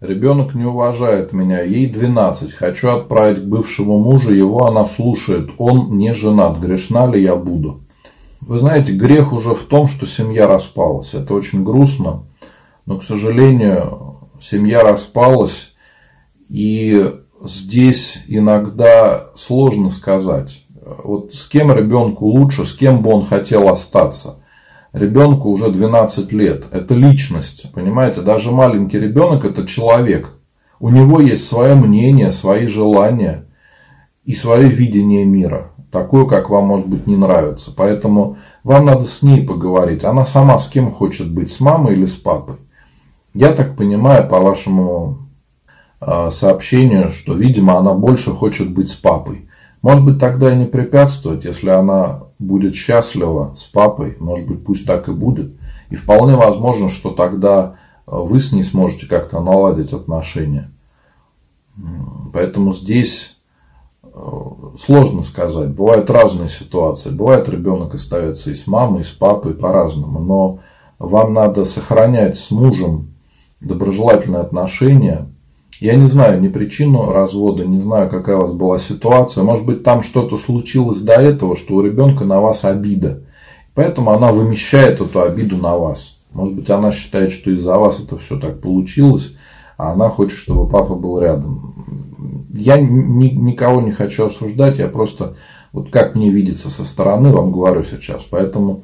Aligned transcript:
Ребенок 0.00 0.54
не 0.54 0.64
уважает 0.64 1.32
меня, 1.32 1.60
ей 1.60 1.88
12. 1.88 2.52
Хочу 2.52 2.90
отправить 2.90 3.42
к 3.42 3.46
бывшему 3.46 3.98
мужу, 3.98 4.32
его 4.32 4.66
она 4.66 4.86
слушает. 4.86 5.50
Он 5.58 5.98
не 5.98 6.14
женат, 6.14 6.60
грешна 6.60 7.10
ли 7.10 7.20
я 7.20 7.34
буду? 7.34 7.80
Вы 8.40 8.60
знаете, 8.60 8.92
грех 8.92 9.32
уже 9.32 9.54
в 9.54 9.64
том, 9.64 9.88
что 9.88 10.06
семья 10.06 10.46
распалась. 10.46 11.14
Это 11.14 11.34
очень 11.34 11.64
грустно. 11.64 12.22
Но, 12.86 12.98
к 12.98 13.02
сожалению, 13.02 14.20
семья 14.40 14.82
распалась. 14.82 15.72
И 16.48 17.12
здесь 17.42 18.20
иногда 18.28 19.26
сложно 19.34 19.90
сказать. 19.90 20.62
Вот 21.02 21.34
с 21.34 21.44
кем 21.48 21.72
ребенку 21.72 22.26
лучше, 22.26 22.64
с 22.64 22.72
кем 22.72 23.02
бы 23.02 23.10
он 23.10 23.26
хотел 23.26 23.68
остаться– 23.68 24.36
ребенку 24.98 25.50
уже 25.50 25.70
12 25.70 26.32
лет. 26.32 26.64
Это 26.70 26.94
личность, 26.94 27.70
понимаете? 27.72 28.20
Даже 28.20 28.50
маленький 28.50 28.98
ребенок 28.98 29.44
это 29.44 29.66
человек. 29.66 30.30
У 30.80 30.90
него 30.90 31.20
есть 31.20 31.46
свое 31.46 31.74
мнение, 31.74 32.32
свои 32.32 32.66
желания 32.66 33.44
и 34.24 34.34
свое 34.34 34.68
видение 34.68 35.24
мира. 35.24 35.70
Такое, 35.90 36.26
как 36.26 36.50
вам, 36.50 36.66
может 36.66 36.86
быть, 36.86 37.06
не 37.06 37.16
нравится. 37.16 37.72
Поэтому 37.74 38.36
вам 38.62 38.84
надо 38.84 39.06
с 39.06 39.22
ней 39.22 39.42
поговорить. 39.46 40.04
Она 40.04 40.26
сама 40.26 40.58
с 40.58 40.68
кем 40.68 40.92
хочет 40.92 41.32
быть, 41.32 41.50
с 41.50 41.60
мамой 41.60 41.94
или 41.94 42.06
с 42.06 42.14
папой. 42.14 42.56
Я 43.34 43.52
так 43.52 43.76
понимаю 43.76 44.28
по 44.28 44.38
вашему 44.38 45.18
а, 46.00 46.30
сообщению, 46.30 47.08
что, 47.08 47.34
видимо, 47.34 47.78
она 47.78 47.94
больше 47.94 48.30
хочет 48.30 48.72
быть 48.72 48.90
с 48.90 48.94
папой. 48.94 49.47
Может 49.88 50.04
быть, 50.04 50.18
тогда 50.18 50.52
и 50.52 50.58
не 50.58 50.66
препятствовать, 50.66 51.46
если 51.46 51.70
она 51.70 52.24
будет 52.38 52.74
счастлива 52.74 53.54
с 53.56 53.64
папой, 53.64 54.18
может 54.20 54.46
быть, 54.46 54.62
пусть 54.62 54.84
так 54.84 55.08
и 55.08 55.12
будет. 55.12 55.50
И 55.88 55.96
вполне 55.96 56.36
возможно, 56.36 56.90
что 56.90 57.10
тогда 57.10 57.76
э, 58.06 58.10
вы 58.14 58.38
с 58.38 58.52
ней 58.52 58.64
сможете 58.64 59.06
как-то 59.06 59.40
наладить 59.40 59.94
отношения. 59.94 60.70
Поэтому 62.34 62.74
здесь 62.74 63.34
э, 64.02 64.08
сложно 64.78 65.22
сказать. 65.22 65.70
Бывают 65.70 66.10
разные 66.10 66.50
ситуации. 66.50 67.08
Бывает 67.08 67.48
ребенок 67.48 67.94
остается 67.94 68.50
и 68.50 68.54
с 68.54 68.66
мамой, 68.66 69.00
и 69.00 69.04
с 69.04 69.10
папой 69.10 69.54
по-разному. 69.54 70.18
Но 70.18 70.58
вам 70.98 71.32
надо 71.32 71.64
сохранять 71.64 72.38
с 72.38 72.50
мужем 72.50 73.06
доброжелательные 73.62 74.42
отношения– 74.42 75.28
я 75.80 75.94
не 75.94 76.08
знаю 76.08 76.40
ни 76.40 76.48
причину 76.48 77.12
развода, 77.12 77.64
не 77.64 77.80
знаю, 77.80 78.08
какая 78.08 78.36
у 78.36 78.40
вас 78.42 78.52
была 78.52 78.78
ситуация. 78.78 79.44
Может 79.44 79.64
быть, 79.64 79.82
там 79.82 80.02
что-то 80.02 80.36
случилось 80.36 81.00
до 81.00 81.14
этого, 81.14 81.56
что 81.56 81.74
у 81.74 81.82
ребенка 81.82 82.24
на 82.24 82.40
вас 82.40 82.64
обида. 82.64 83.20
Поэтому 83.74 84.10
она 84.10 84.32
вымещает 84.32 85.00
эту 85.00 85.22
обиду 85.22 85.56
на 85.56 85.76
вас. 85.76 86.16
Может 86.32 86.54
быть, 86.54 86.68
она 86.68 86.90
считает, 86.90 87.30
что 87.30 87.50
из-за 87.50 87.78
вас 87.78 88.00
это 88.00 88.18
все 88.18 88.38
так 88.38 88.60
получилось, 88.60 89.34
а 89.76 89.92
она 89.92 90.08
хочет, 90.08 90.38
чтобы 90.38 90.68
папа 90.68 90.94
был 90.96 91.20
рядом. 91.20 91.74
Я 92.52 92.76
ни, 92.78 93.28
никого 93.28 93.80
не 93.80 93.92
хочу 93.92 94.26
осуждать, 94.26 94.78
я 94.78 94.88
просто, 94.88 95.36
вот 95.72 95.90
как 95.90 96.16
мне 96.16 96.30
видится 96.30 96.70
со 96.70 96.84
стороны, 96.84 97.30
вам 97.30 97.52
говорю 97.52 97.84
сейчас. 97.84 98.22
Поэтому 98.28 98.82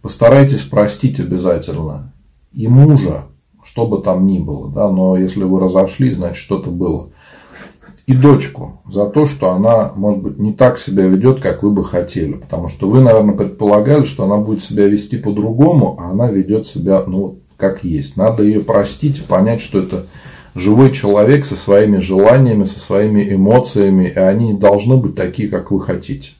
постарайтесь 0.00 0.62
простить 0.62 1.18
обязательно 1.18 2.12
и 2.52 2.68
мужа, 2.68 3.24
что 3.66 3.86
бы 3.86 3.98
там 4.00 4.26
ни 4.26 4.38
было, 4.38 4.70
да, 4.70 4.88
но 4.90 5.18
если 5.18 5.42
вы 5.42 5.60
разошлись, 5.60 6.14
значит 6.14 6.36
что-то 6.36 6.70
было. 6.70 7.08
И 8.06 8.14
дочку 8.14 8.80
за 8.88 9.06
то, 9.06 9.26
что 9.26 9.50
она, 9.50 9.90
может 9.96 10.22
быть, 10.22 10.38
не 10.38 10.52
так 10.52 10.78
себя 10.78 11.06
ведет, 11.06 11.40
как 11.40 11.64
вы 11.64 11.72
бы 11.72 11.84
хотели. 11.84 12.34
Потому 12.34 12.68
что 12.68 12.88
вы, 12.88 13.00
наверное, 13.00 13.34
предполагали, 13.34 14.04
что 14.04 14.24
она 14.24 14.36
будет 14.36 14.62
себя 14.62 14.86
вести 14.86 15.16
по-другому, 15.18 15.98
а 15.98 16.12
она 16.12 16.30
ведет 16.30 16.68
себя, 16.68 17.02
ну, 17.04 17.38
как 17.56 17.82
есть. 17.82 18.16
Надо 18.16 18.44
ее 18.44 18.60
простить 18.60 19.18
и 19.18 19.22
понять, 19.22 19.60
что 19.60 19.80
это 19.80 20.06
живой 20.54 20.92
человек 20.92 21.44
со 21.44 21.56
своими 21.56 21.98
желаниями, 21.98 22.64
со 22.64 22.78
своими 22.78 23.34
эмоциями, 23.34 24.04
и 24.04 24.18
они 24.18 24.52
не 24.52 24.58
должны 24.58 24.96
быть 24.96 25.16
такие, 25.16 25.48
как 25.48 25.72
вы 25.72 25.80
хотите. 25.80 26.30